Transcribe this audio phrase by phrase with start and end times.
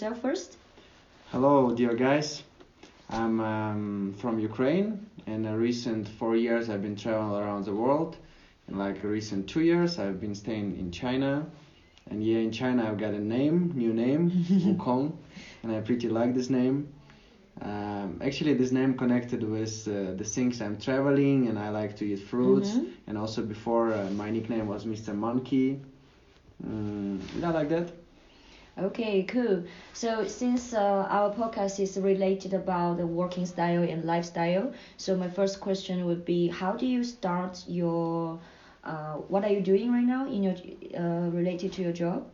[0.00, 0.56] yourself first?
[1.30, 2.42] Hello, dear guys.
[3.10, 5.06] I'm um, from Ukraine.
[5.26, 8.16] In the recent four years, I've been traveling around the world.
[8.68, 11.46] In like recent two years, I've been staying in China.
[12.10, 15.12] And yeah, in China, I've got a name, new name, Wukong,
[15.62, 16.88] and I pretty like this name.
[17.60, 22.04] Um, actually, this name connected with uh, the things I'm traveling, and I like to
[22.06, 22.70] eat fruits.
[22.70, 22.86] Mhm.
[23.06, 25.12] And also before, uh, my nickname was Mr.
[25.12, 25.78] Monkey.
[26.66, 27.99] Mm, yeah, like that.
[28.80, 29.64] Okay, cool.
[29.92, 35.28] So since uh, our podcast is related about the working style and lifestyle, so my
[35.28, 38.38] first question would be, how do you start your,
[38.84, 40.54] uh, what are you doing right now in your
[40.96, 42.26] uh, related to your job?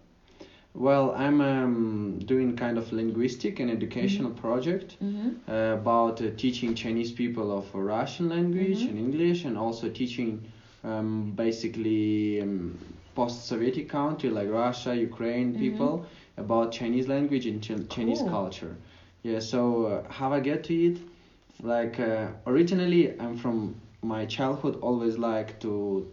[0.75, 5.31] Well, I'm um, doing kind of linguistic and educational project Mm-hmm.
[5.49, 8.89] uh, about uh, teaching Chinese people of Russian language Mhm.
[8.89, 10.43] and English, and also teaching
[10.85, 12.79] um, basically um,
[13.15, 15.59] post-Soviet country like Russia, Ukraine Mhm.
[15.59, 16.05] people
[16.37, 18.31] about Chinese language and Ch- Chinese Cool.
[18.31, 18.77] culture.
[19.23, 19.41] Yeah.
[19.41, 20.99] So uh, how I get to it?
[21.63, 24.79] Like uh, originally, I'm from my childhood.
[24.81, 26.07] Always like to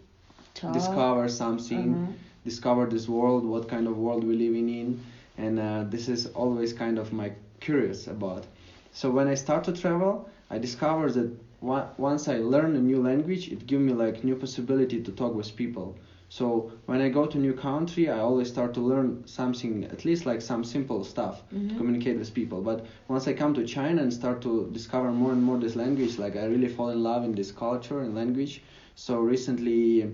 [0.53, 0.71] Talk.
[0.71, 2.11] discover something Uh-huh.
[2.43, 4.99] discover this world, what kind of world we living in,
[5.37, 8.45] and uh, this is always kind of my curious about.
[8.91, 11.29] So when I start to travel, I discover that
[11.61, 15.55] once I learn a new language, it gives me like new possibility to talk with
[15.55, 15.95] people.
[16.33, 20.25] So when I go to new country, I always start to learn something, at least
[20.25, 21.77] like some simple stuff to Mhm.
[21.77, 22.59] communicate with people.
[22.61, 26.17] But once I come to China and start to discover more and more this language,
[26.17, 28.61] like I really fall in love in this culture and language.
[28.95, 30.09] So recently,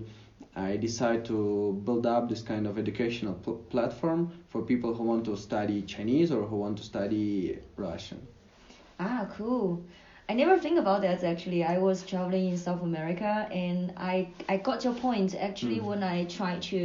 [0.54, 1.38] I decided to
[1.84, 6.30] build up this kind of educational pl- platform for people who want to study Chinese
[6.30, 8.26] or who want to study Russian.
[8.98, 9.80] Ah, cool.
[10.29, 11.63] I never think about that actually.
[11.63, 15.85] I was traveling in South America and I I got your point actually Mm.
[15.89, 16.79] when I try to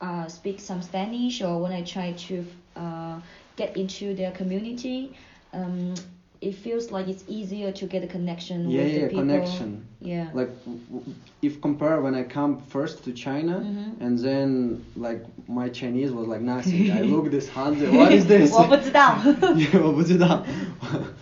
[0.00, 2.34] uh, speak some Spanish or when I try to
[2.76, 3.16] uh,
[3.56, 5.10] get into their community.
[5.52, 5.94] Um,
[6.40, 9.20] it feels like it's easier to get a connection Yeah, with yeah, the people.
[9.20, 9.68] connection.
[10.00, 10.30] Yeah.
[10.32, 14.00] Like, w- w- if compare when I come first to China, Mhm.
[14.00, 16.90] and then like my Chinese was like nothing.
[16.90, 17.92] I look this hundred.
[17.92, 18.50] What is this?
[18.52, 19.18] 我不知道。
[19.54, 20.42] yeah, 我不知道.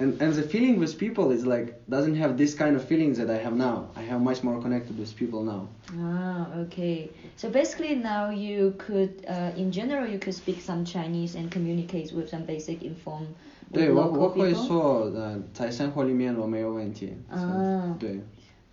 [0.00, 3.28] and and the feeling with people is like doesn't have this kind of feelings that
[3.28, 3.88] I have now.
[3.96, 5.68] I have much more connected with people now.
[5.98, 7.10] Ah, okay.
[7.36, 12.12] So basically now you could, uh, in general, you could speak some Chinese and communicate
[12.12, 13.26] with some basic inform
[13.70, 14.66] with 对我 local 我会 people.
[14.66, 17.12] 说，呃，在生活里面我没有问题。
[17.28, 18.20] 啊对。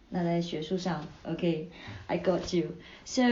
[0.09, 1.65] 那在学术上，okay,
[2.05, 2.67] I got you.
[3.03, 3.23] So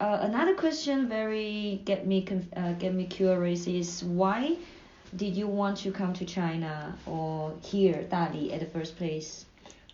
[0.00, 4.56] uh, another question very get me conf- uh, get me curious is why
[5.15, 9.45] did you want to come to China or here, Dali, at the first place?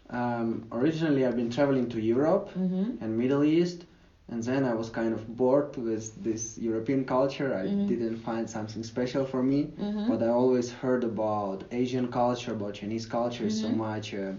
[0.09, 2.91] Um, originally, I've been traveling to Europe Mm-hmm.
[2.99, 3.85] and Middle East,
[4.29, 7.53] and then I was kind of bored with this European culture.
[7.53, 7.87] I Mhm.
[7.87, 10.07] didn't find something special for me, Mhm.
[10.07, 13.71] but I always heard about Asian culture, about Chinese culture, so Mhm.
[13.71, 14.31] much uh,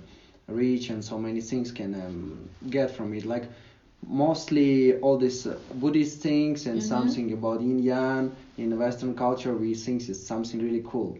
[0.48, 3.24] rich and so many things can um, get from it.
[3.24, 3.44] Like
[4.06, 6.82] mostly all these uh, Buddhist things and Mhm.
[6.82, 11.18] something about Yin Yang in Western culture, we think it's something really cool.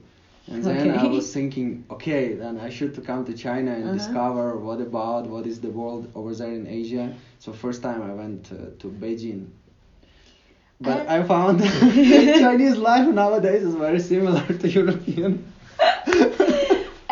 [0.48, 3.92] And then I was thinking, okay, then I should to come to China and Uh-huh.
[3.98, 7.12] discover what about what is the world over there in Asia.
[7.38, 9.46] So first time I went uh, to Beijing.
[10.80, 11.60] But And- I found
[12.44, 15.44] Chinese life nowadays is very similar to European.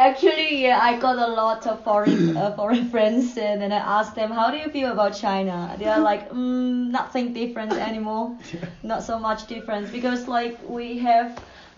[0.07, 4.15] Actually, yeah, I got a lot of foreign uh, foreign friends, and then I asked
[4.15, 8.37] them, "How do you feel about China?" They are like, mm, "Nothing different anymore,
[8.83, 11.29] not so much difference because like we have."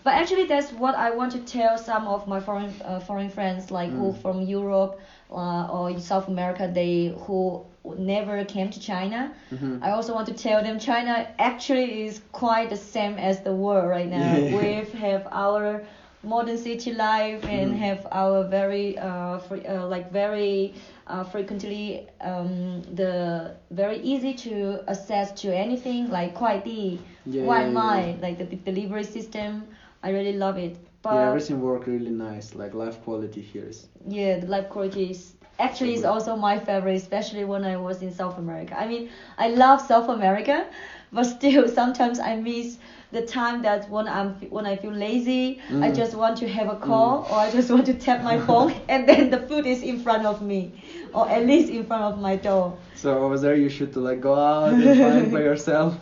[0.03, 3.71] But actually, that's what I want to tell some of my foreign uh, foreign friends,
[3.71, 4.21] like who Mm.
[4.23, 4.95] from Europe
[5.31, 7.61] uh, or in South America, they who
[7.97, 9.31] never came to China.
[9.51, 9.79] Mhm.
[9.81, 13.87] I also want to tell them China actually is quite the same as the world
[13.97, 14.31] right now.
[14.49, 14.55] Yeah.
[14.57, 14.67] We
[15.07, 15.81] have our
[16.23, 17.77] modern city life and Mhm.
[17.77, 20.73] have our very uh, free, uh like very
[21.07, 28.13] uh, frequently um the very easy to access to anything like 快递, Yeah, yeah.
[28.21, 29.67] like the de- delivery system.
[30.03, 30.75] I really love it.
[31.01, 32.55] But yeah, everything work really nice.
[32.55, 33.87] Like life quality here is.
[34.07, 38.11] yeah, the life quality is actually is also my favorite, especially when I was in
[38.11, 38.77] South America.
[38.77, 40.65] I mean, I love South America,
[41.11, 42.77] but still sometimes I miss
[43.11, 45.95] the time that when I'm when I feel lazy, I Mm.
[45.95, 49.07] just want to have a call or I just want to tap my phone and
[49.07, 50.71] then the food is in front of me,
[51.13, 52.73] or at least in front of my door.
[52.93, 55.95] So over there you should to like go out and find by yourself.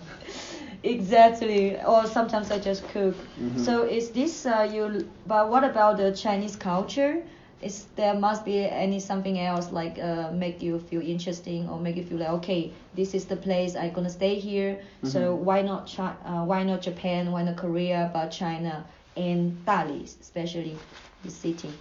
[0.84, 1.76] Exactly.
[1.82, 3.26] Or sometimes I just cook.
[3.40, 3.58] Mhm.
[3.58, 5.06] So is this uh, you?
[5.26, 7.20] But what about the Chinese culture?
[7.62, 11.96] Is there must be any something else like uh, make you feel interesting or make
[11.96, 15.40] you feel like okay this is the place I'm gonna stay here so Mhm.
[15.48, 20.84] why not Chi- uh, why not Japan why not Korea but China and Dali especially
[21.24, 21.74] the city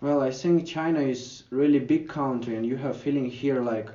[0.00, 3.88] Well, I think China is really big country, and you have feeling here like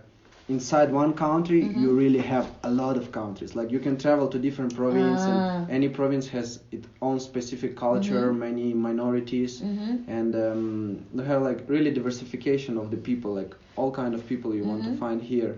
[0.47, 1.81] inside one country Mhm.
[1.81, 3.55] you really have a lot of countries.
[3.55, 5.31] Like you can travel to different province, Ah.
[5.31, 8.37] and any province has its own specific culture, Mhm.
[8.37, 9.95] many minorities, mm-hmm.
[10.07, 14.53] and um, they have like really diversification of the people, like all kind of people
[14.53, 14.97] you want to Mhm.
[14.97, 15.55] find here.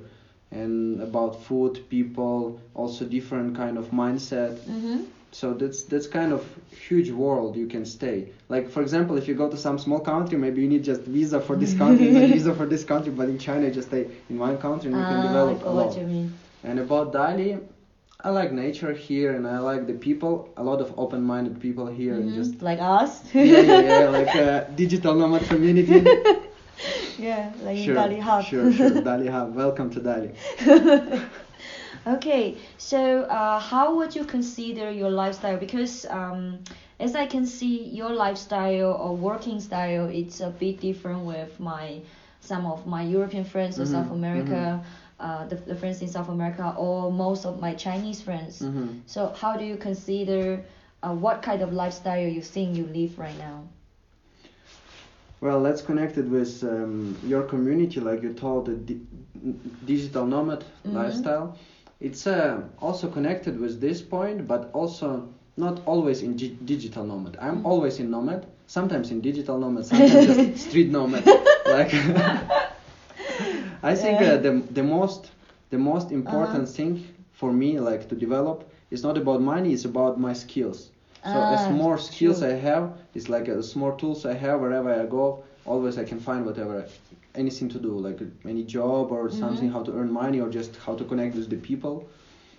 [0.52, 5.00] And about food, people, also different kind of mindset Mm-hmm.
[5.32, 6.44] So that's that's kind of
[6.88, 8.26] huge world you can stay.
[8.50, 11.40] Like for example if you go to some small country maybe you need just visa
[11.40, 14.38] for this country and visa for this country but in china you just stay in
[14.40, 15.96] one country and you can ah, develop a lot.
[16.64, 17.60] and about dali
[18.24, 22.16] i like nature here and i like the people a lot of open-minded people here
[22.16, 22.36] and Mhm.
[22.36, 23.12] just like us?
[23.34, 26.00] Yeah yeah yeah like a digital nomad community.
[27.18, 28.44] Yeah like in sure Dali Hub.
[28.44, 29.02] sure sure.
[29.10, 29.54] Dali hub.
[29.56, 30.30] Welcome to dali
[32.08, 35.58] Okay, so uh, how would you consider your lifestyle?
[35.58, 36.60] Because um,
[37.00, 42.02] as I can see, your lifestyle or working style, it's a bit different with my
[42.42, 44.82] some of my European friends in Mhm, South America,
[45.20, 48.68] uh, the, the friends in South America, or most of my Chinese friends.
[48.68, 50.64] hmm So how do you consider
[51.04, 53.68] uh, what kind of lifestyle you think you live right now?
[55.42, 59.02] Well, let's connect it with um, your community, like you told, the di-
[59.86, 60.92] digital nomad Mhm.
[60.92, 61.56] lifestyle.
[62.00, 67.38] It's uh, also connected with this point, but also not always in gi- digital nomad.
[67.40, 67.66] I'm Mhm.
[67.66, 71.24] always in nomad, sometimes in digital nomad, sometimes just street nomad.
[71.66, 71.94] Like,
[73.84, 74.22] I think Yeah.
[74.22, 75.32] uh, the the most
[75.70, 76.76] the most important Uh-huh.
[76.76, 77.00] thing
[77.34, 79.72] for me, like to develop, is not about money.
[79.74, 80.90] It's about my skills.
[81.24, 82.50] So as Ah, more skills true.
[82.52, 85.44] I have, it's like as more tools I have wherever I go.
[85.66, 86.86] Always I can find whatever,
[87.36, 89.72] anything to do, like any job or something, Mhm.
[89.72, 92.04] how to earn money or just how to connect with the people.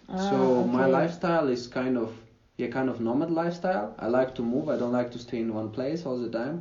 [0.08, 2.10] Ah, so my lifestyle is kind of
[2.56, 3.92] yeah, kind of nomad lifestyle.
[3.98, 4.68] I like to move.
[4.68, 6.60] I don't like to stay in one place all the time.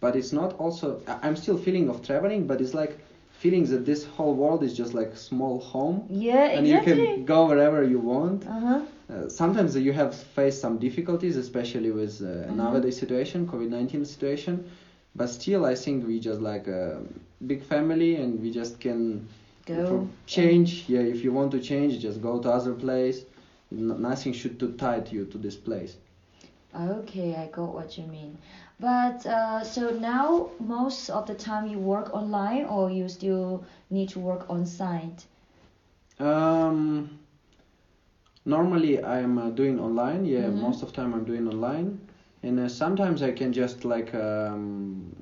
[0.00, 0.98] But it's not also.
[1.22, 2.96] I'm still feeling of traveling, but it's like
[3.30, 7.46] feeling that this whole world is just like small home, Yeah, and you can go
[7.46, 8.46] wherever you want.
[8.46, 8.80] Uh huh.
[9.08, 12.56] Uh, sometimes you have faced some difficulties, especially with uh, Mhm.
[12.56, 14.60] nowadays situation, COVID-19 situation.
[15.14, 17.00] But still, I think we just like a
[17.46, 19.22] big family, and we just can
[19.66, 20.84] Go change.
[20.88, 23.24] Yeah, if you want to change, just go to other place.
[23.70, 25.96] Nothing should to tie you to this place.
[26.74, 28.36] Okay, I got what you mean.
[28.78, 34.08] But uh, so now most of the time you work online or you still need
[34.10, 35.26] to work on site?
[36.18, 37.10] Um,
[38.44, 40.24] normally I'm uh, doing online.
[40.24, 40.60] Yeah, Mhm.
[40.60, 41.98] most of time I'm doing online,
[42.42, 45.13] and uh, sometimes I can just like um,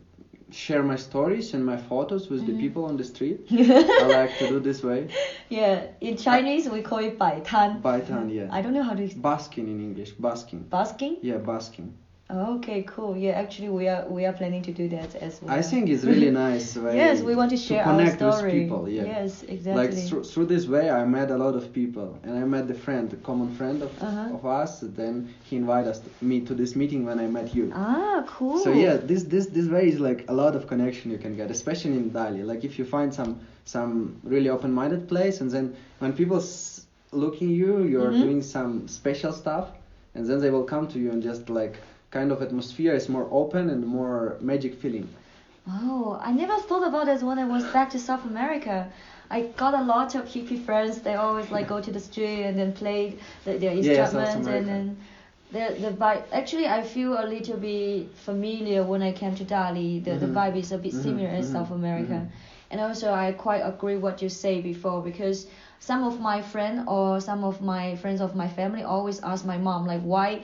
[0.53, 2.47] share my stories and my photos with Mhm.
[2.47, 3.39] the people on the street.
[3.51, 5.09] I like to do this way.
[5.49, 7.81] yeah, in Chinese we call it 摆摊.
[7.83, 8.49] Baitan, yeah.
[8.51, 10.65] I don't know how to Basking in English, basking.
[10.71, 11.17] basking.
[11.23, 11.93] Yeah, basking.
[12.33, 13.17] Okay, cool.
[13.17, 15.53] Yeah, actually we are we are planning to do that as well.
[15.53, 18.63] I think it's really nice Yes, we want to share our connect with story.
[18.63, 19.05] people, yeah.
[19.05, 19.81] Yes, exactly.
[19.83, 22.75] Like through, through this way, I met a lot of people, and I met the
[22.75, 24.35] friend, a common friend of, Uh-huh.
[24.37, 24.81] of us.
[24.81, 27.71] Then he invited us me to this meeting when I met you.
[27.75, 28.57] ah, cool.
[28.57, 31.51] So yeah, this this this way is like a lot of connection you can get,
[31.51, 32.43] especially in Dali.
[32.51, 33.33] Like if you find some
[33.65, 35.67] some really open-minded place, and then
[36.01, 38.21] when people s- looking you, you're Mhm.
[38.27, 39.67] doing some special stuff,
[40.15, 41.77] and then they will come to you and just like
[42.13, 45.09] kind of atmosphere is more open and more magic feeling.
[45.69, 48.89] Oh, I never thought about it when I was back to South America.
[49.31, 51.01] I got a lot of hippie friends.
[51.03, 54.47] They always like go to the street and then play the, their Yeah, instruments and
[54.47, 54.69] America.
[54.69, 54.97] then
[55.53, 56.25] the the vibe.
[56.33, 60.03] Actually, I feel a little bit familiar when I came to Dali.
[60.05, 60.29] The the Mhm.
[60.29, 62.25] vibe is a bit Mhm, similar as mhm, South America.
[62.25, 62.31] mhm.
[62.71, 65.47] And also, I quite agree what you say before because
[65.81, 69.59] some of my friend or some of my friends of my family always ask my
[69.59, 70.41] mom like why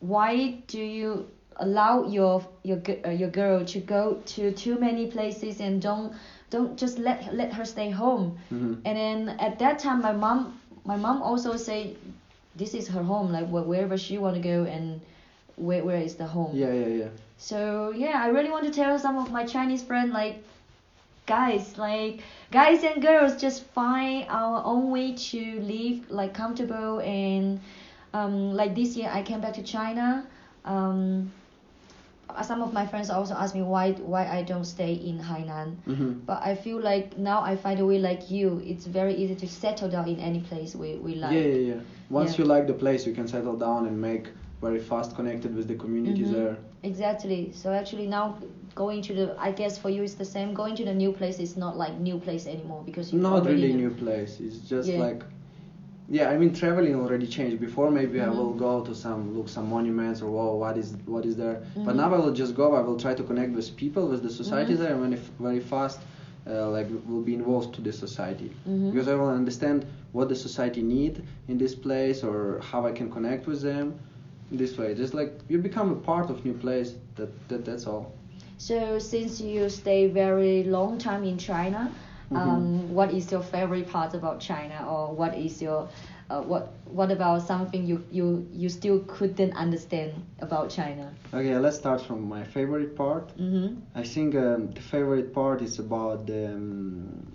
[0.00, 5.60] why do you allow your your uh, your girl to go to too many places
[5.60, 6.12] and don't
[6.50, 8.80] don't just let let her stay home Mhm.
[8.84, 11.96] and then at that time my mom my mom also say
[12.56, 15.00] this is her home like wh- wherever she want to go and
[15.56, 17.08] where where is the home Yeah, yeah, yeah.
[17.36, 20.42] so yeah, I really want to tell some of my Chinese friends like,
[21.26, 22.20] guys, like
[22.50, 27.60] guys and girls, just find our own way to live like comfortable and
[28.14, 30.26] um, like this year I came back to China.
[30.64, 31.30] Um,
[32.30, 35.76] uh, some of my friends also ask me why why I don't stay in Hainan.
[35.86, 38.62] hmm But I feel like now I find a way like you.
[38.64, 41.32] It's very easy to settle down in any place we, we like.
[41.32, 41.80] Yeah, yeah, yeah.
[42.10, 42.38] Once Yeah.
[42.44, 44.30] you like the place, you can settle down and make
[44.62, 46.34] very fast connected with the communities Mhm.
[46.36, 46.56] there.
[46.82, 47.50] Exactly.
[47.52, 48.34] So actually now
[48.74, 50.54] going to the, I guess for you it's the same.
[50.54, 53.72] Going to the new place is not like new place anymore because you Not really
[53.72, 54.40] new place.
[54.40, 55.00] It's just Yeah.
[55.06, 55.20] like,
[56.08, 56.28] yeah.
[56.30, 57.60] I mean, traveling already changed.
[57.60, 58.36] Before maybe I Mhm.
[58.36, 61.58] will go to some look some monuments or whoa, what is what is there.
[61.84, 61.96] But Mhm.
[61.96, 62.74] now I will just go.
[62.74, 64.78] I will try to connect with people, with the society Mhm.
[64.78, 66.00] there, and very, very fast,
[66.46, 68.90] uh, like will be involved to the society Mhm.
[68.90, 73.08] because I will understand what the society need in this place or how I can
[73.08, 73.94] connect with them.
[74.50, 76.94] This way, just like you become a part of new place.
[77.16, 78.04] That, that that's all.
[78.58, 81.90] So since you stay very long time in China,
[82.32, 85.88] Um, what is your favorite part about China, or what is your
[86.30, 91.12] uh, what what about something you, you you still couldn't understand about China?
[91.32, 93.28] Okay, let's start from my favorite part.
[93.38, 93.74] Mm-hmm.
[93.94, 97.26] I think um, the favorite part is about the, um,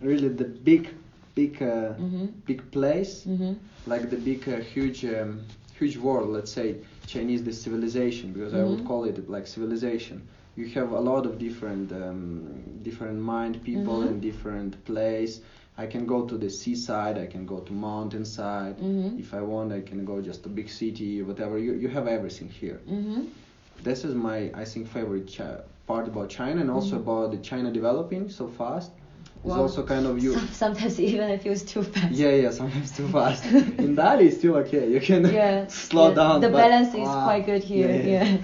[0.00, 0.88] really the big,
[1.34, 2.26] big, uh, Mm-hmm.
[2.46, 3.52] big place, Mm-hmm.
[3.86, 5.42] like the big, uh, huge, um,
[5.78, 6.28] huge world.
[6.30, 6.76] Let's say
[7.06, 8.86] Chinese the civilization, because I would Mhm.
[8.86, 10.26] call it like civilization.
[10.56, 12.42] You have a lot of different, um,
[12.82, 14.08] different mind people Mhm.
[14.10, 15.40] in different place.
[15.76, 17.18] I can go to the seaside.
[17.18, 18.76] I can go to mountainside.
[18.78, 19.18] Mhm.
[19.18, 21.58] If I want, I can go just to big city, whatever.
[21.58, 23.20] You you have everything here Mm-hmm.
[23.82, 27.02] this is my I think favorite chi- part about China and also Mhm.
[27.04, 28.90] about the China developing so fast.
[29.44, 29.62] It's Wow.
[29.62, 30.32] also kind of you.
[30.52, 32.12] Sometimes even it feels too fast.
[32.12, 33.44] Yeah, yeah, sometimes too fast.
[33.78, 34.84] In Dali, it's still okay.
[34.94, 35.66] You can Yeah.
[35.88, 36.14] slow yeah.
[36.14, 36.40] down.
[36.40, 37.24] The but- balance is Wow.
[37.24, 37.88] quite good here.
[37.90, 38.24] Yeah, Yeah.
[38.24, 38.38] yeah.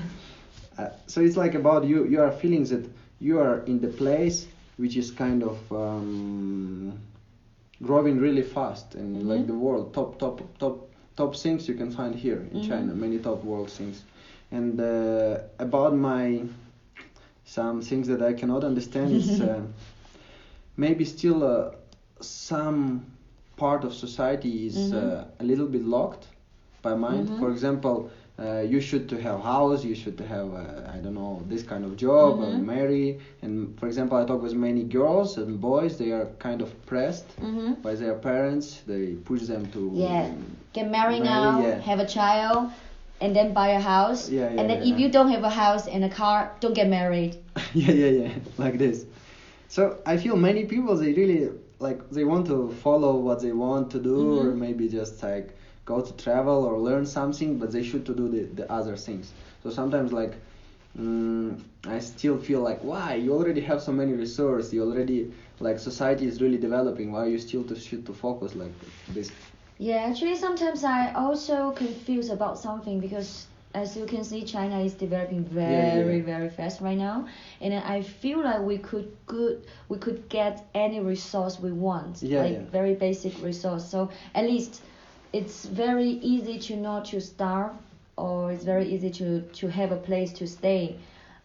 [0.80, 2.04] Uh, so it's like about you.
[2.06, 2.88] You are feeling that
[3.20, 4.46] you are in the place
[4.76, 6.98] which is kind of um,
[7.82, 9.46] growing really fast and like Mhm.
[9.46, 12.62] the world top top top top things you can find here in Mhm.
[12.62, 12.94] China.
[12.94, 14.04] Many top world things.
[14.50, 16.44] And uh, about my
[17.44, 19.62] some things that I cannot understand is uh,
[20.76, 21.70] maybe still uh,
[22.20, 23.04] some
[23.56, 24.92] part of society is Mhm.
[24.92, 26.28] uh, a little bit locked
[26.82, 27.30] by mind.
[27.30, 27.38] Mhm.
[27.38, 28.10] For example,
[28.40, 31.62] uh, you should to have house, you should to have uh, I don't know this
[31.62, 32.64] kind of job, uh, Mhm.
[32.64, 33.18] marry.
[33.42, 35.96] And for example, I talk with many girls and boys.
[35.98, 37.72] They are kind of pressed Mm-hmm.
[37.82, 38.82] by their parents.
[38.86, 40.26] They push them to Yeah.
[40.72, 41.78] Get married Marry, now, yeah.
[41.80, 42.70] have a child,
[43.20, 44.30] and then buy a house.
[44.30, 44.92] Yeah, yeah, and then yeah.
[44.94, 47.32] if you don't have a house and a car, don't get married.
[47.74, 49.04] yeah, yeah, yeah, like this.
[49.68, 53.90] So I feel many people they really like they want to follow what they want
[53.90, 54.58] to do, or Mhm.
[54.64, 55.48] maybe just like
[55.92, 59.26] go to travel or learn something, but they should to do the, the other things.
[59.62, 60.34] So sometimes like
[60.98, 65.78] mm, I still feel like why you already have so many resources, you already like
[65.78, 67.06] society is really developing.
[67.12, 68.72] Why you still to should to focus like
[69.16, 69.30] this?
[69.78, 74.94] Yeah, actually, sometimes I also confused about something because as you can see, China is
[74.94, 76.22] developing very, Yeah, yeah.
[76.22, 77.26] very fast right now,
[77.60, 79.54] and I feel like we could good
[79.88, 82.70] we could get any resource we want, Yeah, like yeah.
[82.78, 83.84] very basic resource.
[83.84, 84.82] So at least
[85.32, 87.72] it's very easy to not to starve,
[88.16, 90.96] or it's very easy to to have a place to stay.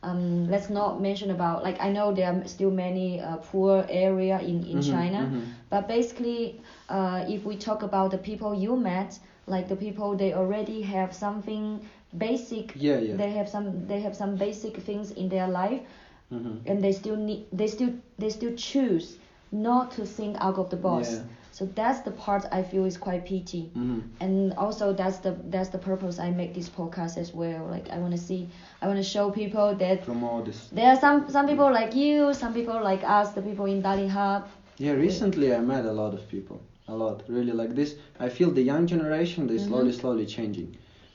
[0.03, 4.39] Um, let's not mention about like I know there are still many uh, poor area
[4.39, 5.41] in in Mhm, China, mhm.
[5.69, 10.33] but basically, uh, if we talk about the people you met, like the people they
[10.33, 11.81] already have something
[12.17, 12.75] basic.
[12.75, 13.15] Yeah, yeah.
[13.15, 15.81] They have some they have some basic things in their life,
[16.31, 16.61] Mhm.
[16.65, 19.17] and they still need they still they still choose
[19.51, 21.17] not to think out of the box.
[21.17, 21.21] Yeah.
[21.57, 23.63] So that's the part I feel is quite pity.
[23.75, 23.99] Mhm.
[24.19, 27.61] And also that's the that's the purpose I make this podcast as well.
[27.75, 28.41] Like I want to see
[28.81, 30.59] I want to show people that Promote this.
[30.77, 34.07] there are some some people like you, some people like us, the people in Dali
[34.17, 34.43] Hub.
[34.85, 36.57] Yeah, recently I met a lot of people.
[36.87, 37.95] A lot, really like this.
[38.19, 39.99] I feel the young generation they slowly, Mhm.
[40.01, 40.67] slowly changing.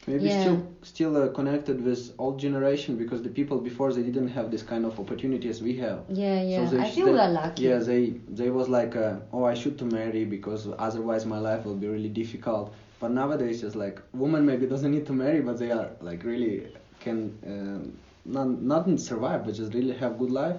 [0.06, 0.40] Maybe Yeah.
[0.40, 4.62] still, still uh, connected with old generation because the people before they didn't have this
[4.62, 6.00] kind of opportunity as we have.
[6.08, 6.64] Yeah, yeah.
[6.64, 7.62] they, I feel they, lucky.
[7.64, 11.64] Yeah, they they was like, uh, oh, I should to marry because otherwise my life
[11.64, 12.72] will be really difficult.
[13.00, 16.66] But nowadays it's like woman maybe doesn't need to marry, but they are like really
[17.00, 17.92] can um,
[18.24, 20.56] not not survive, but just really have good life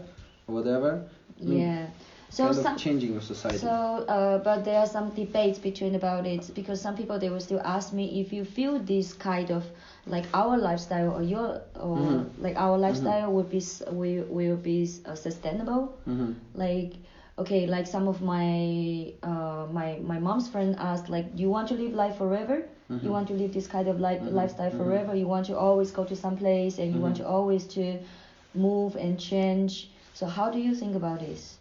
[0.47, 1.01] or whatever.
[1.41, 1.87] I mean, Yeah.
[2.31, 3.57] So kind of some changing of society.
[3.59, 3.71] so
[4.15, 7.61] uh, but there are some debates between about it because some people they will still
[7.63, 9.65] ask me if you feel this kind of
[10.05, 12.25] like our lifestyle or your or Mhm.
[12.45, 13.61] like our lifestyle would be
[13.91, 15.81] will will be uh, sustainable.
[16.05, 16.93] hmm Like
[17.37, 21.67] okay, like some of my uh my my mom's friend asked like do you want
[21.69, 22.57] to live life forever?
[22.89, 23.03] Mhm.
[23.03, 25.13] You want to live this kind of life Mhm, lifestyle forever?
[25.15, 27.99] You want to always go to some place and you want to always to
[28.53, 29.89] move and change.
[30.13, 31.57] So how do you think about this?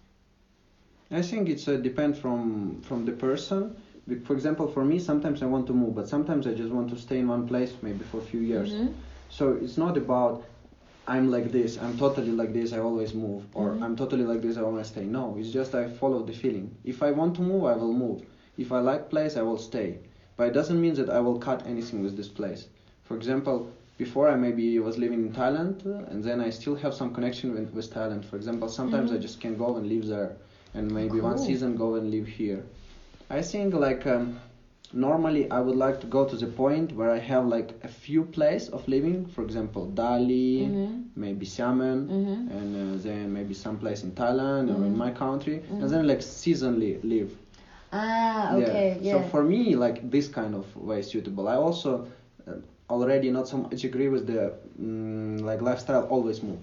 [1.10, 3.76] I think it's uh, depend from from the person.
[4.24, 6.98] For example, for me, sometimes I want to move, but sometimes I just want to
[6.98, 8.70] stay in one place maybe for a few years.
[8.72, 8.94] Mhm.
[9.28, 10.42] So it's not about
[11.06, 13.82] I'm like this, I'm totally like this, I always move, or Mhm.
[13.84, 15.04] I'm totally like this, I always stay.
[15.18, 16.66] No, it's just I follow the feeling.
[16.84, 18.18] If I want to move, I will move.
[18.56, 19.88] If I like place, I will stay.
[20.36, 22.62] But it doesn't mean that I will cut anything with this place.
[23.02, 23.56] For example,
[23.98, 25.74] before I maybe was living in Thailand,
[26.10, 28.24] and then I still have some connection with, with Thailand.
[28.24, 29.22] For example, sometimes I Mhm.
[29.26, 30.30] just can go and live there,
[30.74, 32.64] and maybe one season go and live here.
[33.30, 34.34] I think like um,
[34.92, 38.24] normally I would like to go to the point where I have like a few
[38.24, 39.24] place of living.
[39.26, 41.02] For example, Dali, Mhm.
[41.14, 42.48] maybe Xiamen, Mhm.
[42.48, 44.96] and uh, then maybe some place in Thailand or in Mhm.
[44.96, 47.30] my country, and then like seasonally live.
[47.92, 49.10] Ah, okay, yeah.
[49.10, 51.48] So for me, like this kind of way is suitable.
[51.48, 52.02] I also
[52.46, 52.54] uh,
[52.90, 56.60] already not so much agree with the mm, like lifestyle always move.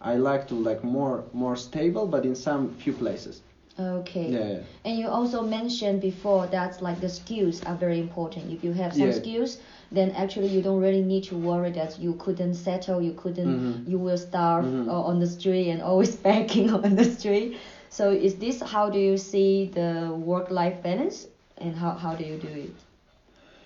[0.00, 3.42] I like to like more more stable, but in some few places.
[3.78, 4.30] Okay.
[4.30, 4.48] Yeah.
[4.48, 4.58] yeah.
[4.84, 8.50] And you also mentioned before that like the skills are very important.
[8.50, 9.12] If you have some Yeah.
[9.12, 9.56] skills,
[9.90, 13.80] then actually you don't really need to worry that you couldn't settle, you couldn't, Mhm.
[13.86, 14.88] you will starve Mhm.
[14.88, 17.52] uh, on the street and always begging on the street.
[17.90, 21.26] So is this how do you see the work-life balance,
[21.58, 22.74] and how how do you do it?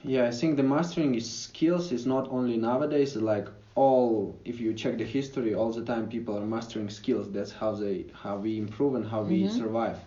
[0.04, 4.72] Yeah, I think the mastering is skills is not only nowadays like all if you
[4.74, 8.58] check the history all the time people are mastering skills that's how they how we
[8.58, 9.48] improve and how we Mhm.
[9.48, 9.98] survive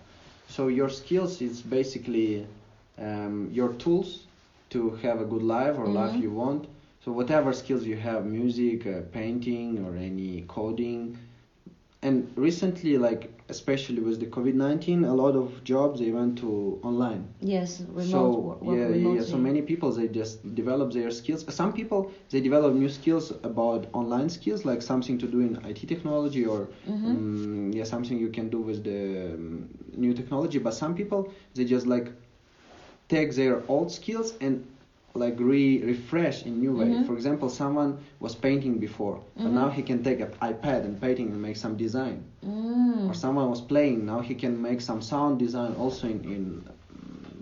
[0.47, 2.45] so your skills is basically
[2.97, 4.27] um, your tools
[4.69, 6.21] to have a good life or life Mhm.
[6.21, 6.67] you want
[7.03, 11.15] so whatever skills you have music uh, painting or any coding
[12.01, 17.23] and recently like especially with the covid-19 a lot of jobs they went to online
[17.41, 19.15] Yes, remote so work, work yeah, yeah, remotely.
[19.17, 19.21] yeah.
[19.23, 21.43] So many people they just develop their skills.
[21.53, 25.85] Some people they develop new skills about online skills, like something to do in IT
[25.85, 27.05] technology or Mhm.
[27.05, 30.57] um, yeah, something you can do with the um, new technology.
[30.59, 32.11] But some people they just like
[33.09, 34.61] take their old skills and
[35.15, 36.89] like re refresh in new way.
[36.89, 37.05] Mhm.
[37.07, 39.55] For example, someone was painting before, but Mhm.
[39.61, 43.09] now he can take an iPad and painting and make some design Mm.
[43.09, 46.43] or someone was playing now he can make some sound design also in, in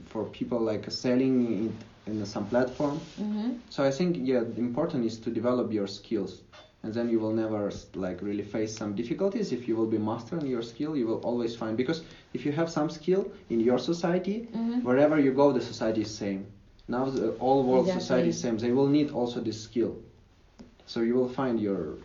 [0.05, 1.73] for people like selling in,
[2.07, 3.53] in some platform Mhm.
[3.69, 6.41] so i think yeah the important is to develop your skills
[6.83, 10.45] and then you will never like really face some difficulties if you will be mastering
[10.47, 12.01] your skill you will always find because
[12.33, 14.83] if you have some skill in your society Mhm.
[14.83, 16.41] wherever you go the society is same
[16.88, 18.00] now the all world Exactly.
[18.00, 19.94] society is same they will need also this skill
[20.86, 21.96] so you will find your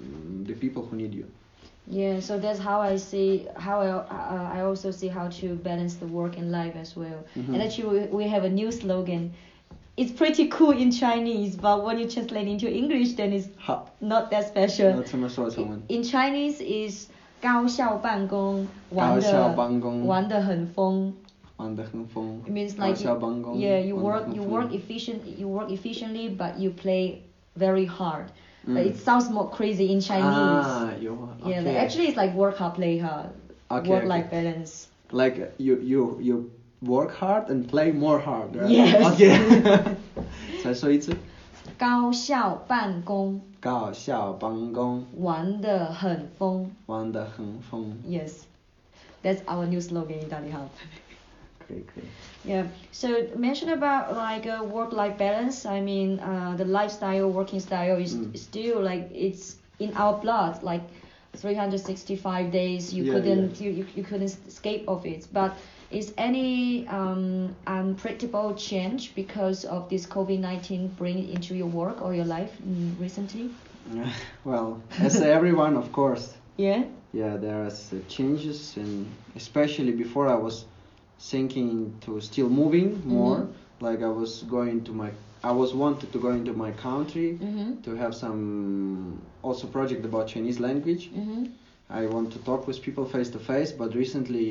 [0.00, 1.26] mm, the people who need you
[1.90, 5.94] Yeah, so that's how I see how I uh, I also see how to balance
[5.96, 7.24] the work and life as well.
[7.34, 7.54] Mhm.
[7.54, 9.30] And actually, we, we have a new slogan.
[9.96, 14.28] It's pretty cool in Chinese, but when you translate into English, then it's 好 not
[14.30, 14.92] that special.
[14.96, 17.08] 那怎么说中文 In Chinese is
[17.40, 21.14] 高效办公，玩高效的办公玩的很疯。
[21.62, 25.18] 玩得很疯 It means 高 like 效办公 yeah, you 玩得 work 很 you 疯 work efficient
[25.38, 27.22] you work efficiently, but you play
[27.56, 28.26] very hard.
[28.66, 28.74] Mm.
[28.74, 30.66] Like, it sounds more crazy in Chinese.
[30.66, 31.62] Ah, you, Yeah, okay.
[31.62, 33.30] like, actually it's like work hard, play hard.
[33.70, 34.08] Okay, work okay.
[34.08, 34.86] life balance.
[35.10, 36.50] like uh, you you you
[36.82, 38.68] work hard and play more hard, right?
[38.68, 39.02] Yes.
[39.14, 39.96] Okay.
[40.62, 41.12] 再说一次，
[41.78, 46.70] 高效办公，高效办公，玩得很疯。
[46.86, 47.96] 玩得很疯。
[48.06, 48.42] Yes,
[49.22, 50.68] that's our new slogan in Dali Hub.
[52.45, 52.67] Yeah.
[52.91, 55.65] So mention about like a work-life balance.
[55.65, 58.37] I mean, uh, the lifestyle, working style is mm.
[58.37, 60.61] still like it's in our blood.
[60.63, 60.81] Like
[61.35, 63.69] 365 days, you yeah, couldn't yeah.
[63.69, 65.27] You, you couldn't escape of it.
[65.31, 65.55] But
[65.89, 72.25] is any um, unpredictable change because of this COVID-19 bring into your work or your
[72.25, 73.51] life mm, recently?
[74.43, 76.33] well, as everyone, of course.
[76.57, 76.83] Yeah.
[77.13, 77.71] Yeah, there are
[78.09, 80.65] changes, and especially before I was
[81.31, 83.37] thinking to still moving more.
[83.37, 83.47] Mhm.
[83.79, 85.09] Like I was going to my,
[85.43, 87.81] I was wanted to go into my country Mhm.
[87.85, 91.03] to have some also project about Chinese language.
[91.11, 91.47] Mhm.
[91.89, 94.47] I want to talk with people face to face, but recently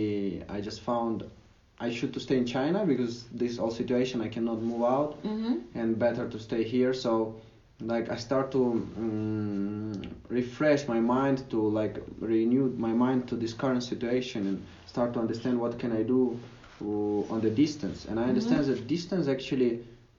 [0.48, 1.24] I just found
[1.86, 5.54] I should to stay in China because this whole situation I cannot move out Mhm.
[5.74, 6.92] and better to stay here.
[6.92, 7.12] So
[7.80, 8.62] like I start to
[9.02, 9.92] um,
[10.28, 15.18] refresh my mind to like renew my mind to this current situation and start to
[15.20, 16.20] understand what can I do
[16.84, 18.04] on the distance.
[18.04, 19.78] And I understand that distance actually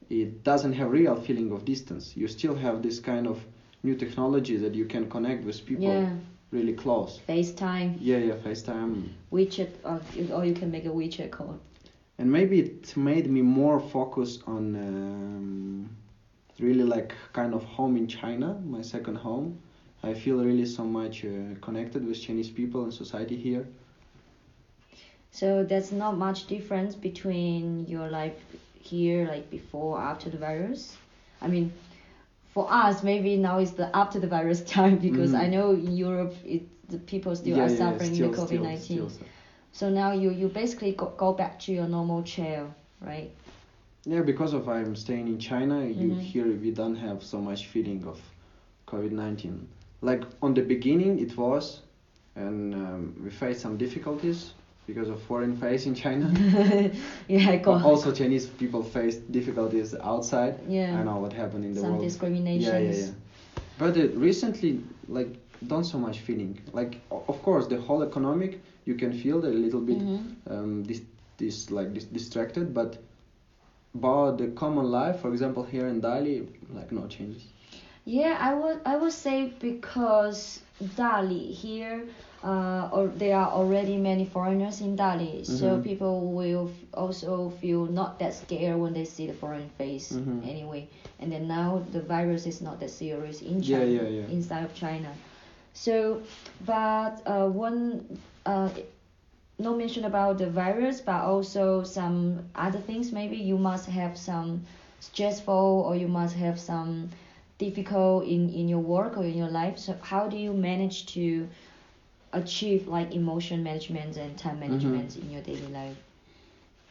[0.09, 2.13] it doesn't have real feeling of distance.
[2.15, 3.45] You still have this kind of
[3.83, 6.15] new technology that you can connect with people Yeah.
[6.51, 7.19] really close.
[7.27, 9.09] FaceTime, Yeah, yeah, FaceTime.
[9.31, 10.01] WeChat, or,
[10.33, 11.57] or you can make a WeChat call.
[12.17, 15.91] And maybe it made me more focus on um,
[16.59, 19.53] really like kind of home in China, my second home.
[20.03, 23.65] I feel really so much uh, connected with Chinese people and society here.
[25.33, 28.37] So there's not much difference between your life
[28.79, 30.97] here, like before, after the virus.
[31.41, 31.73] I mean,
[32.53, 35.41] for us, maybe now is the after the virus time because Mhm.
[35.43, 39.09] I know in Europe, it the people still are suffering still, the COVID nineteen.
[39.71, 42.67] So now you you basically go, go back to your normal chair,
[43.01, 43.31] right?
[44.05, 46.21] Yeah, because of I'm staying in China, you Mhm.
[46.21, 48.19] here we don't have so much feeling of
[48.87, 49.67] COVID-19.
[50.01, 51.81] Like on the beginning it was,
[52.35, 54.53] and um, we faced some difficulties
[54.87, 56.27] because of foreign face in China.
[57.27, 60.55] yeah, I But got also Chinese people face difficulties outside.
[60.67, 60.97] Yeah.
[60.99, 62.03] I know what happened in the some world.
[62.03, 62.65] discriminations.
[62.65, 63.11] Yeah, yeah, yeah.
[63.77, 66.59] But uh, recently, like, don't so much feeling.
[66.73, 70.21] Like, of course, the whole economic, you can feel a little bit Mhm.
[70.49, 71.01] um, this,
[71.37, 72.73] this like distracted.
[72.73, 72.97] But
[73.95, 77.43] about the common life, for example, here in Dali, like no changes.
[78.05, 82.03] Yeah, I would I would say because Dali here,
[82.43, 85.83] uh, or there are already many foreigners in Dali, so Mhm.
[85.83, 90.43] people will f- also feel not that scared when they see the foreign face Mhm.
[90.43, 90.87] anyway.
[91.19, 94.27] And then now the virus is not that serious in Yeah, China, yeah, yeah.
[94.27, 95.11] inside of China.
[95.73, 96.21] So,
[96.65, 98.05] but uh, one
[98.45, 98.69] uh,
[99.59, 103.11] no mention about the virus, but also some other things.
[103.11, 104.61] Maybe you must have some
[104.99, 107.09] stressful or you must have some
[107.57, 109.77] difficult in, in your work or in your life.
[109.77, 111.47] So how do you manage to
[112.33, 115.97] achieve like emotion management and time management in your daily life?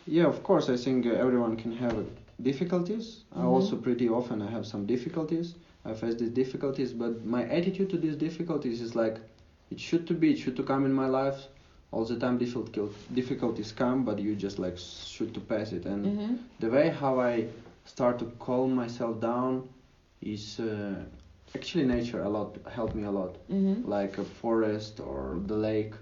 [0.07, 0.69] Yeah, of course.
[0.69, 2.07] I think uh, everyone can have
[2.43, 3.25] difficulties.
[3.35, 3.43] I Mhm.
[3.43, 5.55] also pretty often I have some difficulties.
[5.85, 9.21] I face these difficulties, but my attitude to these difficulties is like,
[9.71, 11.49] it should to be, it should to come in my life.
[11.93, 15.85] All the time difficult difficulties come, but you just like should to pass it.
[15.87, 16.35] And Mm-hmm.
[16.59, 17.47] the way how I
[17.85, 19.65] start to calm myself down
[20.21, 21.05] is uh,
[21.55, 23.89] actually nature a lot helped me a lot Mm-hmm.
[23.91, 25.93] like a forest or the lake.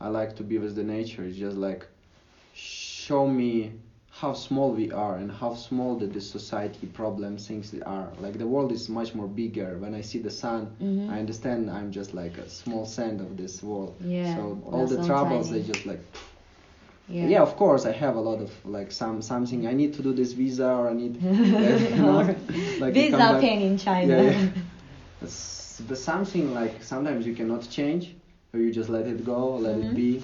[0.00, 1.22] I like to be with the nature.
[1.24, 1.86] It's just like
[2.54, 3.72] show me
[4.10, 8.08] how small we are and how small the, the society problems things are.
[8.18, 9.76] Like the world is much more bigger.
[9.78, 11.10] When I see the sun, Mhm.
[11.12, 13.94] I understand I'm just like a small sand of this world.
[14.04, 14.40] Yeah, So
[14.72, 15.60] all the troubles tiny.
[15.62, 16.00] they just like
[17.08, 17.28] Yeah.
[17.28, 17.42] yeah.
[17.42, 20.32] of course I have a lot of like some something I need to do this
[20.32, 21.22] visa or I need
[21.96, 22.34] know,
[22.80, 24.12] like Visa pain in China.
[24.14, 24.48] yeah, yeah.
[25.86, 28.14] The something like sometimes you cannot change,
[28.52, 29.92] or you just let it go, let Mhm.
[29.92, 30.22] it be,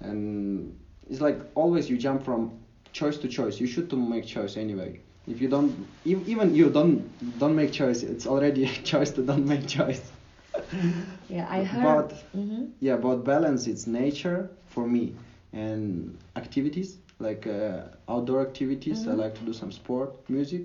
[0.00, 0.74] and
[1.08, 2.50] it's like always you jump from
[2.92, 3.60] choice to choice.
[3.60, 4.98] You should to make choice anyway.
[5.26, 7.02] If you don't, even you don't
[7.38, 10.02] don't make choice, it's already a choice to don't make choice.
[11.28, 12.02] Yeah, I heard.
[12.02, 12.64] But mm-hmm.
[12.80, 15.12] yeah, about balance, it's nature for me,
[15.52, 19.06] and activities like uh, outdoor activities.
[19.06, 19.22] I Mhm.
[19.22, 20.62] like to do some sport, music.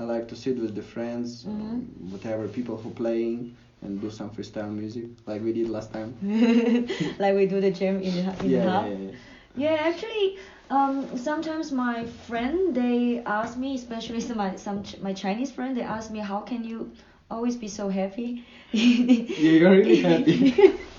[0.00, 1.50] I like to sit with the friends, Mhm.
[1.50, 1.82] um,
[2.12, 3.38] whatever people who playing,
[3.82, 6.10] and do some freestyle music like we did last time.
[7.18, 8.86] like we do the gym in the, in yeah, the yeah, hub.
[8.86, 9.10] yeah, yeah.
[9.56, 10.36] Yeah, actually,
[10.70, 15.76] um, sometimes my friend they ask me, especially some my some ch- my Chinese friend,
[15.76, 16.90] they ask me how can you
[17.30, 18.44] always be so happy?
[18.72, 20.54] Yeah, you're really happy.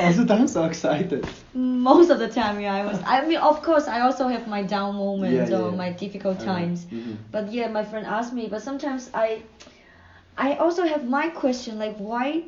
[0.00, 1.26] All the time, so excited.
[1.54, 2.98] Most of the time, yeah, I was.
[3.06, 5.76] I mean, of course, I also have my down moments Yeah, or yeah.
[5.76, 6.86] my difficult times.
[6.86, 7.16] Mhm.
[7.32, 8.48] But yeah, my friend asked me.
[8.48, 9.42] But sometimes I,
[10.36, 12.44] I also have my question like, why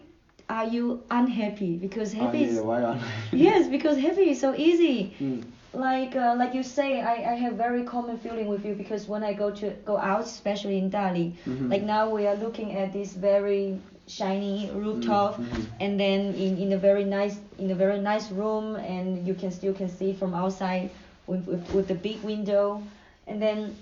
[0.48, 1.76] are you unhappy?
[1.76, 2.98] Because Oh, happy yeah, is why not?
[3.32, 5.14] yes, because happy is so easy.
[5.20, 5.42] Mm.
[5.74, 9.22] like uh, like you say I, I have very common feeling with you because when
[9.22, 11.70] I go to go out especially in Dali Mhm.
[11.72, 15.66] like now we are looking at this very shiny rooftop Mhm.
[15.80, 19.50] and then in, in a very nice in a very nice room and you can
[19.50, 20.90] still can see from outside
[21.26, 22.82] with, with, with the big window
[23.26, 23.74] and then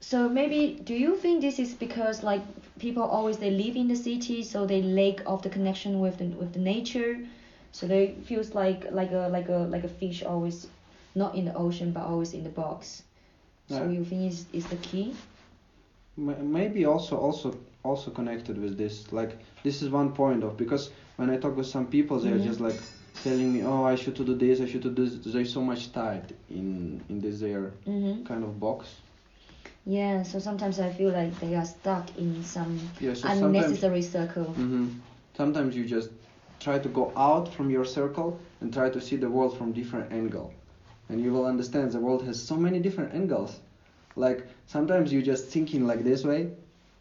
[0.00, 2.42] so maybe do you think this is because like
[2.78, 6.26] people always they live in the city so they lack of the connection with the
[6.40, 7.18] with the nature
[7.72, 10.66] so they feels like like a like a like a fish always
[11.14, 13.02] not in the ocean but always in the box
[13.66, 13.90] so Yeah.
[13.90, 15.14] you think is is the key
[16.16, 17.54] maybe also also
[17.88, 19.12] also connected with this.
[19.12, 19.32] Like
[19.64, 22.48] this is one point of because when i talk with some people they're Mhm.
[22.50, 22.80] just like
[23.24, 25.32] telling me oh i should to do this i should to do this.
[25.32, 26.68] They're so much tied in
[27.10, 28.24] in this their mm-hmm.
[28.30, 28.80] kind of box.
[29.86, 34.02] Yeah so sometimes i feel like they are stuck in some yeah so sometimes unnecessary
[34.02, 34.44] circle.
[34.44, 34.88] Hmm
[35.36, 36.10] sometimes you just
[36.60, 40.12] try to go out from your circle and try to see the world from different
[40.12, 40.52] angle.
[41.08, 43.60] And you will understand the world has so many different angles.
[44.16, 46.50] Like sometimes you just thinking like this way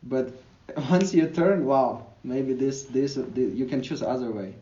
[0.03, 0.25] but
[0.89, 4.53] once you turn wow maybe this this, this you can choose other way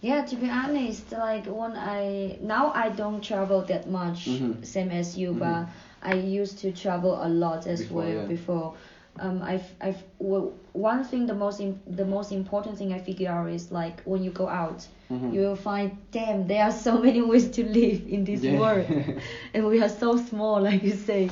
[0.00, 4.64] Yeah, to be honest, like when I now I don't travel that much, Mhm.
[4.64, 5.38] same as you, Mhm.
[5.40, 5.66] but
[6.02, 8.26] I used to travel a lot as Before, well yeah.
[8.28, 8.74] before.
[9.18, 13.30] Um, I've I've well, one thing the most im- the most important thing I figure
[13.30, 15.32] out is like when you go out, Mhm.
[15.34, 18.58] you will find damn there are so many ways to live in this Yeah.
[18.60, 18.86] world,
[19.54, 21.28] and we are so small, like you say.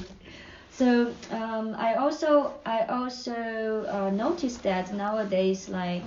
[0.79, 6.05] So um, I also I also uh, noticed that nowadays like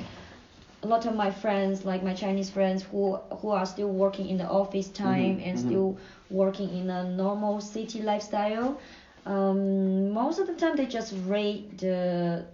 [0.84, 4.38] a lot of my friends, like my Chinese friends, who who are still working in
[4.38, 5.60] the office time Mhm, and mhm.
[5.60, 5.98] still
[6.30, 8.80] working in a normal city lifestyle,
[9.26, 12.46] Um, most of the time they just read the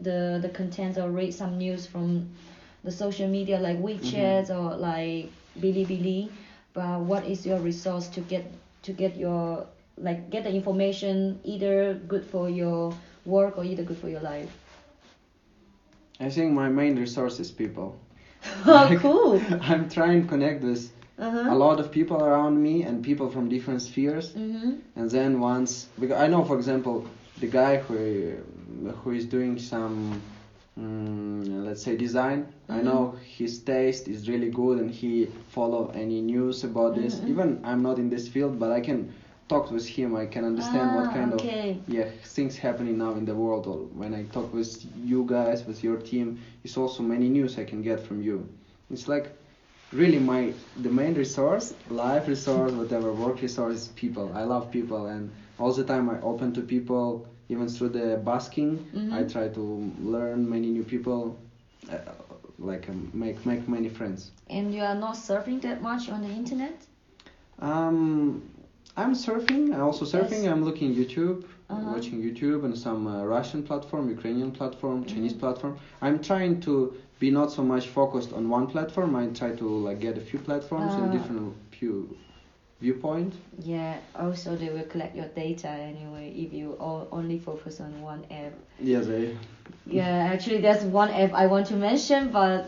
[0.00, 2.28] the the content or read some news from
[2.84, 6.30] the social media like WeChat or like Bilibili.
[6.74, 8.44] But what is your resource to get
[8.82, 9.66] to get your
[9.98, 14.50] like get the information either good for your work or either good for your life?
[16.20, 17.98] I think my main resource is people.
[18.66, 19.40] oh, cool.
[19.62, 21.48] I'm trying to connect with Uh-huh.
[21.48, 24.32] a lot of people around me and people from different spheres.
[24.34, 24.72] Mm-hmm.
[24.96, 27.04] And then once, because I know, for example,
[27.38, 27.96] the guy who
[29.02, 30.20] who is doing some,
[30.78, 32.46] mm, let's say, design.
[32.68, 32.84] I Mhm.
[32.88, 33.00] know
[33.38, 37.20] his taste is really good, and he follow any news about this.
[37.20, 37.28] Mhm.
[37.30, 39.00] Even I'm not in this field, but I can
[39.48, 40.14] talk with him.
[40.14, 41.34] I can understand what Ah, kind okay.
[41.34, 41.48] of
[41.86, 43.66] yeah things happening now in the world.
[43.66, 47.64] Or when I talk with you guys, with your team, it's also many news I
[47.64, 48.46] can get from you.
[48.90, 49.30] It's like
[49.92, 55.06] really my the main resource life resource whatever work resource is people i love people
[55.06, 58.80] and all the time i open to people even through the basking
[59.10, 59.30] i Mhm.
[59.32, 59.62] try to
[60.00, 61.36] learn many new people
[61.90, 61.98] uh,
[62.58, 66.28] like um, make make many friends And you are not surfing that much on the
[66.28, 66.86] internet?
[67.58, 68.40] um
[68.96, 70.52] i'm surfing i'm also surfing Yes.
[70.52, 71.82] i'm looking youtube Uh-huh.
[71.94, 75.40] watching youtube and some uh, russian platform ukrainian platform chinese Mhm.
[75.42, 76.74] platform i'm trying to
[77.18, 80.38] be not so much focused on one platform i try to like get a few
[80.48, 80.98] platforms Ah.
[80.98, 82.16] and different few
[82.80, 83.32] viewpoint
[83.62, 88.24] Yeah, also they will collect your data anyway if you all only focus on one
[88.30, 88.52] app.
[88.78, 89.30] yes I,
[89.86, 92.66] Yeah, actually there's one app I want to mention, but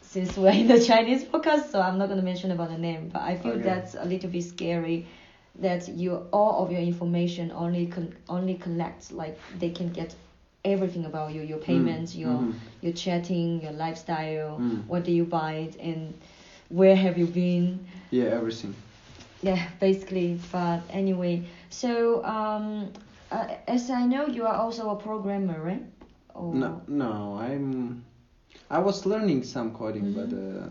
[0.00, 3.08] since we're in the Chinese podcast, so I'm not gonna mention about the name.
[3.12, 3.62] But I feel Okay.
[3.62, 5.06] that's a little bit scary,
[5.56, 10.14] that you all of your information only con- only collect like they can get
[10.64, 12.54] everything about you, your payments, your mhm.
[12.80, 14.86] your chatting, your lifestyle, Mm.
[14.88, 16.14] what do you buy, and
[16.68, 17.78] where have you been.
[18.10, 18.74] yeah everything
[19.42, 20.38] Yeah, basically.
[20.52, 22.92] But anyway, so um,
[23.30, 25.84] uh, as I know, you are also a programmer, right?
[26.34, 28.04] Or no no i'm
[28.70, 30.14] i was learning some coding Mhm.
[30.14, 30.68] but uh,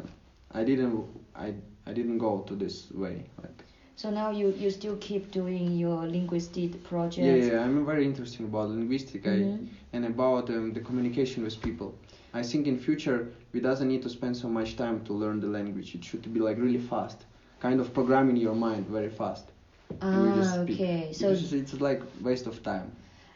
[0.59, 1.53] i didn't i
[1.85, 3.60] i didn't go to this way like
[4.01, 7.25] So now you you still keep doing your linguistic project.
[7.25, 9.67] yeah yeah i'm very interested about linguistic I, Mhm.
[9.93, 11.95] and about um, the communication with people
[12.33, 15.47] i think in future we doesn't need to spend so much time to learn the
[15.47, 17.25] language it should be like really fast
[17.59, 19.51] kind of programming your mind very fast
[20.11, 21.11] and we just Ah, okay.
[21.13, 22.91] So Because it's like waste of time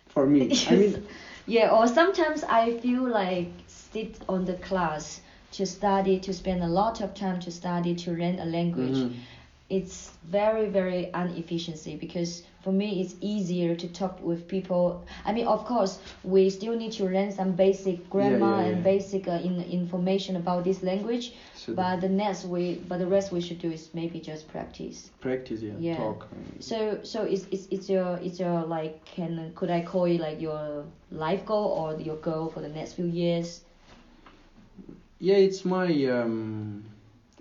[0.08, 0.96] for me i mean
[1.48, 6.68] yeah, or sometimes I feel like sit on the class to study, to spend a
[6.68, 9.06] lot of time to study, to learn a language.
[9.06, 9.22] mhm.
[9.70, 15.04] It's very very inefficiency because for me it's easier to talk with people.
[15.26, 18.82] I mean, of course, we still need to learn some basic grammar yeah, and yeah.
[18.84, 21.34] basic uh, in, information about this language.
[21.54, 25.10] so But the next we, but the rest we should do is maybe just practice.
[25.22, 25.96] practice yeah, Yeah.
[25.96, 26.28] talk
[26.60, 30.40] So so it's it's it's your it's your like can could I call it like
[30.42, 33.62] your life goal or your goal for the next few years?
[35.20, 36.84] yeah it's my um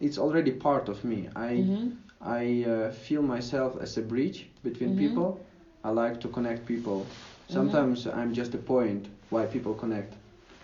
[0.00, 1.92] it's already part of me i Mhm.
[2.24, 4.98] I uh, feel myself as a bridge between Mhm.
[4.98, 5.40] people.
[5.84, 7.06] I like to connect people.
[7.48, 10.14] Sometimes i'm just a point why people connect.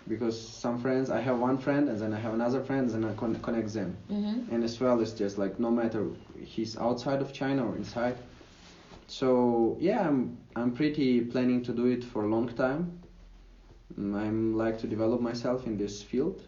[0.07, 3.13] Because some friends i have one friend and then i have another friend and i
[3.13, 3.95] con- connect them.
[4.09, 4.43] Mhm.
[4.51, 6.03] and as well it's just like no matter
[6.55, 8.15] he's outside of china or inside.
[9.07, 12.87] So yeah i'm i'm pretty planning to do it for a long time.
[13.99, 16.41] Mm, i'm like to develop myself in this field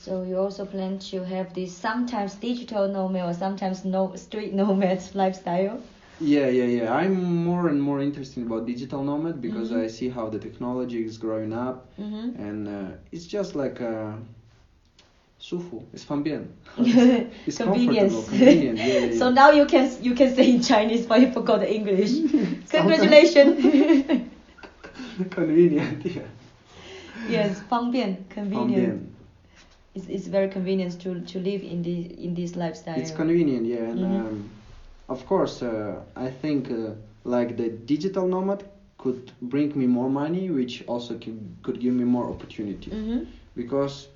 [0.00, 5.00] So you also plan to have this sometimes digital nomad or sometimes no street nomad
[5.14, 5.80] lifestyle?
[6.20, 6.92] Yeah, yeah, yeah.
[6.94, 9.84] I'm more and more interested about digital nomad because Mhm.
[9.84, 12.34] I see how the technology is growing up, Mhm.
[12.38, 14.16] and uh, it's just like uh,
[15.38, 16.42] 舒服, it's 方便.
[17.46, 18.12] It's Convenience.
[18.12, 18.78] comfortable, convenient.
[18.78, 19.18] Yeah, yeah, yeah.
[19.18, 22.12] So now you can you can say in Chinese, but you forgot the English.
[22.70, 23.54] Congratulations.
[25.30, 26.22] convenient, yeah.
[27.28, 28.54] yes, 方便 convenient.
[28.54, 29.09] 方便.
[29.93, 32.97] it's, it's very convenient to to live in the in this lifestyle.
[32.99, 34.25] It's convenient, yeah, and Mhm.
[34.27, 34.49] um,
[35.09, 36.93] of course, uh, I think uh,
[37.25, 38.63] like the digital nomad
[38.97, 42.91] could bring me more money, which also can, could give me more opportunity.
[42.91, 43.25] Mhm.
[43.55, 44.07] because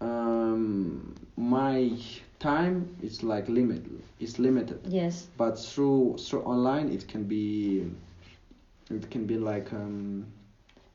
[0.00, 1.90] um, my
[2.38, 3.82] time is like limit
[4.20, 5.26] is limited Yes.
[5.36, 7.82] but through through online it can be
[8.90, 10.26] it can be like um,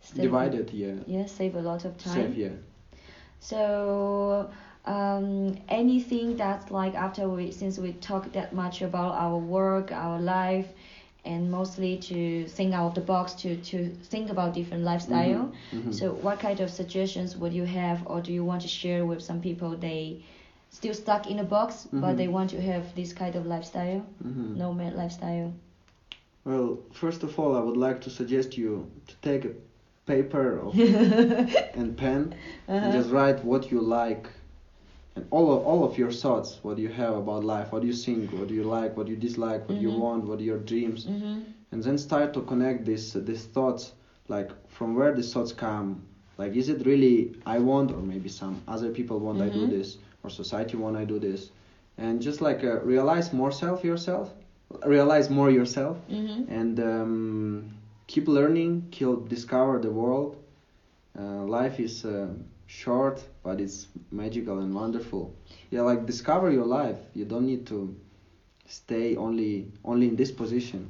[0.02, 2.14] Save- divided yeah Yeah, save a lot of time.
[2.14, 2.56] save yeah
[3.40, 4.50] So,
[4.86, 10.20] um, anything that's like after we, since we talk that much about our work, our
[10.20, 10.74] life,
[11.26, 15.50] and mostly to think out of the box to, to think about different lifestyle.
[15.72, 15.92] Mhm, mhm.
[15.92, 19.22] So, what kind of suggestions would you have, or do you want to share with
[19.22, 20.18] some people they
[20.70, 22.18] still stuck in a box, but Mhm.
[22.18, 24.56] they want to have this kind of lifestyle, Mhm.
[24.56, 25.52] nomad lifestyle?
[26.44, 29.52] Well, first of all, I would like to suggest you to take a
[30.10, 30.76] paper of,
[31.80, 32.34] and pen
[32.82, 32.92] and Uh-huh.
[32.92, 34.30] just write what you like
[35.16, 38.32] and all of, all of your thoughts, what you have about life, what you think,
[38.34, 40.00] what you like, what you dislike, what you Mhm.
[40.04, 41.44] want, what are your dreams, Mhm.
[41.72, 43.94] and then start to connect these these thoughts,
[44.28, 45.88] like from where these thoughts come.
[46.38, 49.70] Like, is it really I want, or maybe some other people want I do Mhm.
[49.76, 51.52] this, or society want I do this,
[51.98, 54.28] and just like uh, realize more self yourself,
[54.86, 56.48] realize more yourself, Mhm.
[56.48, 57.66] and um,
[58.10, 60.38] keep learning, keep discover the world.
[61.18, 62.30] Uh, life is uh,
[62.68, 65.32] short, but it's magical and wonderful.
[65.72, 67.00] Yeah, like discover your life.
[67.14, 67.96] You don't need to
[68.68, 70.90] stay only only in this position.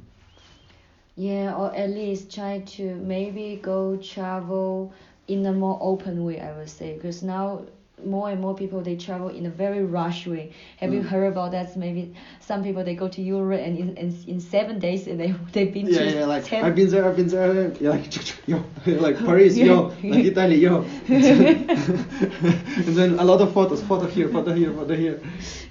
[1.16, 4.90] Yeah, or at least try to maybe go travel
[5.28, 7.62] in a more open way, I would say, because now
[8.04, 10.50] more and more people they travel in a very rush way.
[10.78, 11.08] Have you Mm.
[11.08, 11.76] heard about that?
[11.76, 15.34] Maybe some people they go to Europe and in in, in seven days and they
[15.52, 16.64] they've been Yeah, to yeah, like ten.
[16.64, 17.72] I've been there, I've been there.
[17.80, 18.06] Yeah, like
[18.46, 20.84] yo, like Paris, yo, like Italy, yo.
[21.08, 25.20] and then a lot of photos, photo here, photo here, photo here.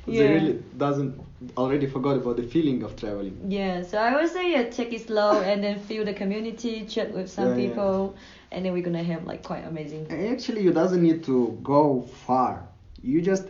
[0.07, 0.19] Yeah.
[0.23, 1.13] They really doesn't
[1.57, 3.35] already forgot about the feeling of traveling.
[3.47, 7.13] Yeah, so I would say yeah, take it slow and then feel the community, chat
[7.13, 8.15] with some people,
[8.51, 10.07] and then we're gonna have like quite amazing.
[10.11, 12.67] Actually, you doesn't need to go far.
[13.01, 13.43] You just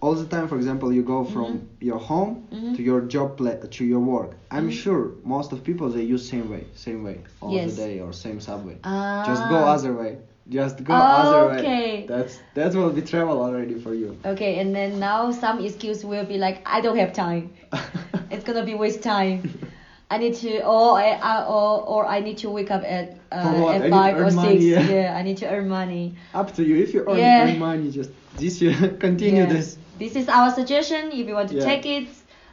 [0.00, 1.60] all the time, for example, you go from Mhm.
[1.80, 2.76] your home Mhm.
[2.76, 4.30] to your job pla- to your work.
[4.50, 4.72] I'm Mhm.
[4.82, 7.76] sure most of people they use same way, same way all Yes.
[7.76, 8.76] the day or same subway.
[8.84, 9.24] Ah.
[9.26, 10.12] Just go other way.
[10.48, 11.58] Just go other way.
[11.58, 12.06] Okay.
[12.08, 14.16] That's that will be travel already for you.
[14.24, 17.50] Okay, and then now some excuse will be like, I don't have time.
[18.32, 19.38] it's gonna be waste time.
[20.10, 23.52] I need to, or I, I or, or I need to wake up at uh,
[23.54, 23.80] what?
[23.80, 24.34] At five or six.
[24.34, 24.88] money, yeah.
[24.88, 26.16] yeah, I need to earn money.
[26.34, 26.76] Up to you.
[26.76, 27.44] If you earn, Yeah.
[27.48, 29.52] earn money, just this year continue Yeah.
[29.52, 29.76] this.
[29.98, 31.12] This is our suggestion.
[31.12, 32.08] If you want to take it,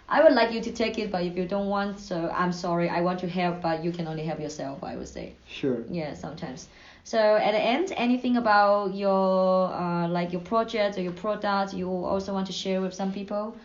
[0.08, 1.10] I would like you to take it.
[1.12, 2.90] But if you don't want, so I'm sorry.
[2.90, 4.84] I want to help, but you can only help yourself.
[4.84, 5.34] I would say.
[5.50, 5.84] Sure.
[5.90, 6.68] Yeah, sometimes.
[7.06, 11.90] So at the end, anything about your uh, like your project or your product you
[11.90, 13.56] also want to share with some people,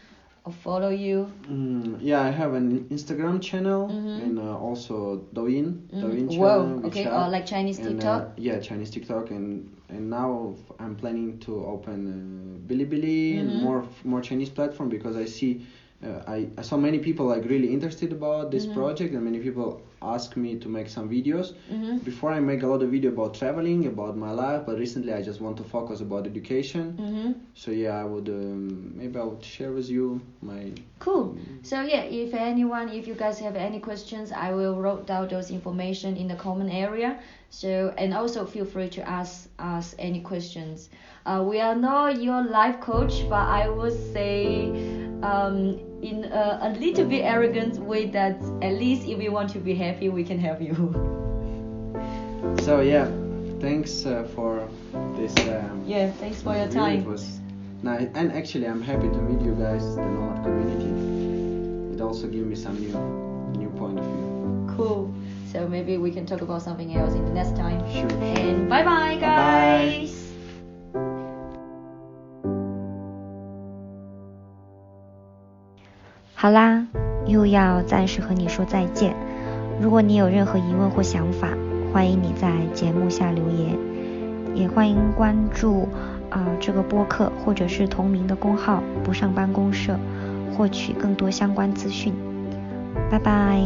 [0.45, 1.31] or follow you.
[1.49, 4.23] Mm, yeah, I have an Instagram channel Mhm.
[4.25, 5.75] and uh, also Douyin.
[5.93, 6.01] Mhm.
[6.03, 6.41] Douyin channel.
[6.41, 6.87] Whoa.
[6.87, 7.05] Okay.
[7.05, 7.25] WeChat.
[7.27, 8.23] Or like Chinese and, TikTok.
[8.23, 13.61] Uh, yeah, Chinese TikTok, and and now I'm planning to open uh, Bilibili and Mhm.
[13.63, 15.59] more more Chinese platform because I see.
[16.03, 18.75] Uh, I, I saw many people like really interested about this Mhm.
[18.75, 22.05] project and many people ask me to make some videos Mhm.
[22.05, 25.23] before I make a lot of video about traveling about my life but recently I
[25.23, 27.35] just want to focus about education Mhm.
[27.55, 31.35] so yeah I would um, maybe I would share with you my Cool.
[31.63, 35.51] So yeah, if anyone, if you guys have any questions, I will write down those
[35.51, 37.19] information in the comment area.
[37.51, 40.91] So and also feel free to ask us any questions.
[41.27, 44.71] Uh, we are not your life coach, but I would say
[45.23, 49.59] um, in a, a little bit arrogant way that at least if you want to
[49.59, 50.75] be happy, we can help you.
[52.65, 53.09] so yeah
[53.63, 54.69] thanks uh, for
[55.17, 57.01] this um, yeah, thanks for your time.
[57.01, 57.39] It was
[57.83, 61.95] nice, and actually, I'm happy to meet you guys, the Nomad community.
[61.95, 62.93] It also gave me some new,
[63.59, 64.75] new point of view.
[64.77, 65.15] Cool.
[65.53, 67.81] So maybe we can talk about something else in the next time.
[67.93, 68.11] Sure.
[68.23, 70.12] And bye bye, Bye-bye.
[76.43, 76.85] 好啦，
[77.25, 79.15] 又要暂时和你说再见。
[79.81, 81.51] 如果你有任何疑问或想法，
[81.93, 83.79] 欢迎你在节目下留言，
[84.53, 85.87] 也欢迎关注
[86.31, 89.97] 啊、这个播客或者是同名的公号“不上班公社”，
[90.59, 92.13] 获取更多相关资讯。
[93.09, 93.63] 拜拜。